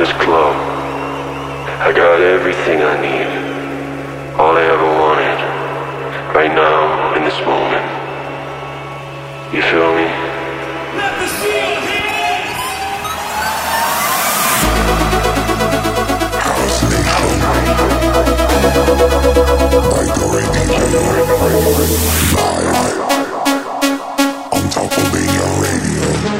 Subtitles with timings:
[0.00, 0.56] this club.
[1.84, 3.28] I got everything I need.
[4.40, 5.38] All I ever wanted.
[6.34, 7.84] Right now, in this moment.
[9.52, 10.08] You feel me?
[10.96, 12.64] Let me see your hands!
[16.48, 17.36] House Nation
[19.92, 21.30] by Dori DJ live
[24.50, 26.39] on Top of Radio.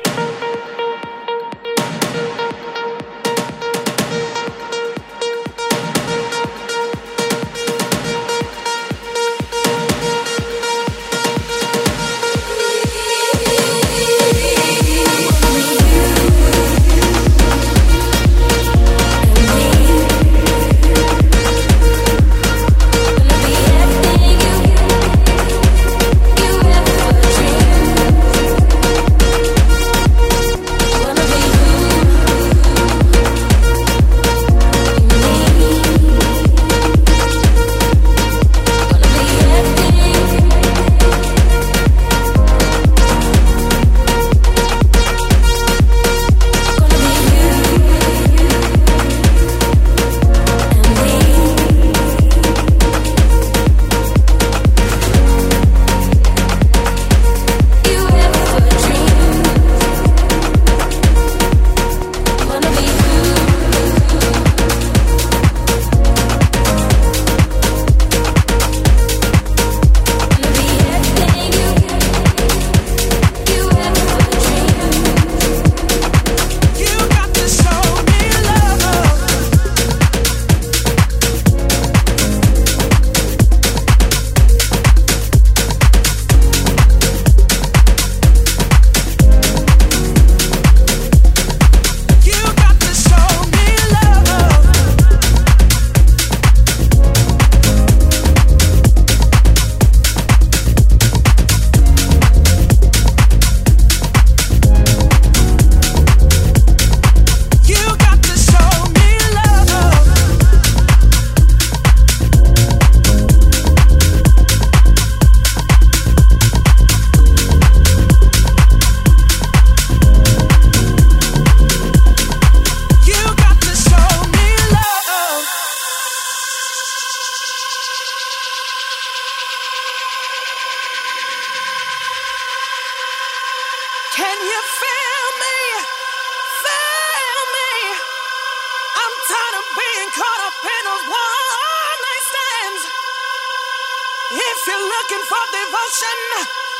[144.67, 146.19] You're looking for devotion,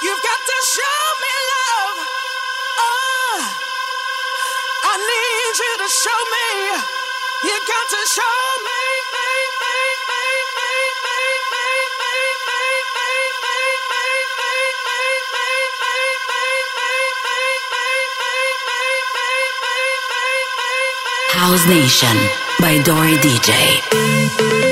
[0.03, 1.97] you've got to show me love.
[2.77, 3.37] Oh,
[4.85, 6.47] I need you to show me.
[7.49, 8.71] You got to show me.
[21.33, 22.17] House Nation
[22.59, 24.71] by Dori DJ.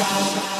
[0.00, 0.59] child.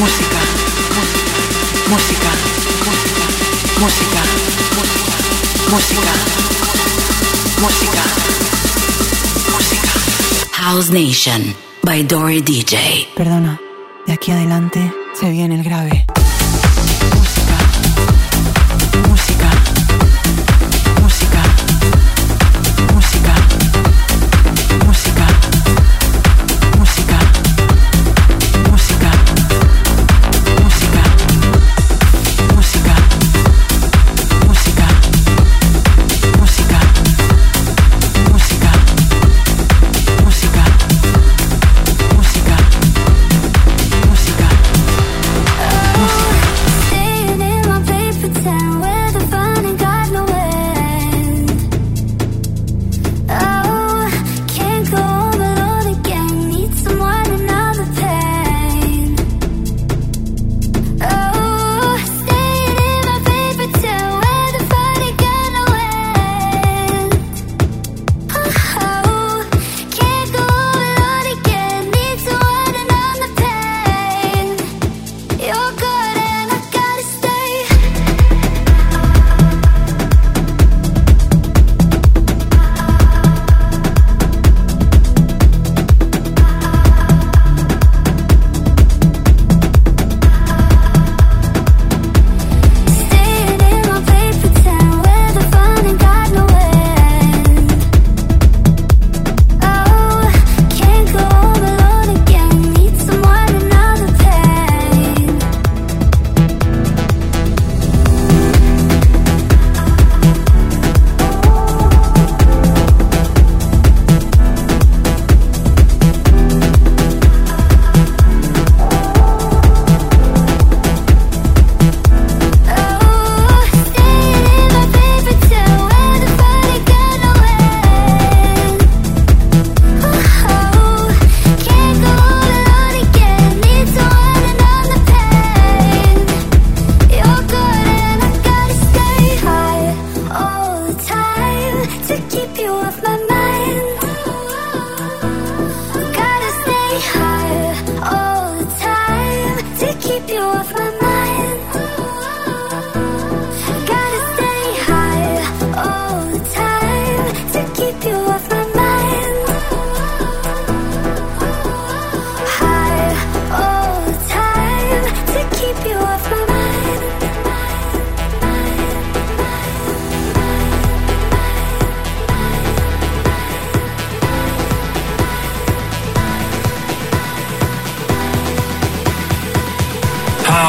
[0.00, 0.40] Música.
[1.90, 2.30] Música.
[2.88, 3.22] Música.
[3.80, 4.22] Música.
[5.70, 6.12] Música.
[7.60, 8.02] Música.
[10.52, 13.08] House Nation by Dory DJ.
[13.14, 13.60] Perdona,
[14.06, 16.06] de aquí adelante se viene el grave.